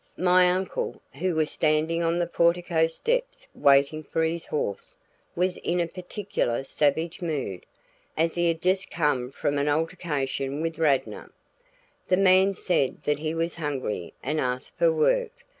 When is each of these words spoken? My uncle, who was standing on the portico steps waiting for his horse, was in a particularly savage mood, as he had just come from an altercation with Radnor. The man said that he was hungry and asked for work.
My 0.17 0.49
uncle, 0.49 0.99
who 1.13 1.35
was 1.35 1.51
standing 1.51 2.01
on 2.01 2.17
the 2.17 2.25
portico 2.25 2.87
steps 2.87 3.47
waiting 3.53 4.01
for 4.01 4.23
his 4.23 4.47
horse, 4.47 4.97
was 5.35 5.57
in 5.57 5.79
a 5.79 5.85
particularly 5.87 6.63
savage 6.63 7.21
mood, 7.21 7.67
as 8.17 8.33
he 8.33 8.47
had 8.47 8.63
just 8.63 8.89
come 8.89 9.29
from 9.29 9.59
an 9.59 9.69
altercation 9.69 10.59
with 10.59 10.79
Radnor. 10.79 11.31
The 12.07 12.17
man 12.17 12.55
said 12.55 13.03
that 13.03 13.19
he 13.19 13.35
was 13.35 13.53
hungry 13.53 14.15
and 14.23 14.41
asked 14.41 14.75
for 14.75 14.91
work. 14.91 15.45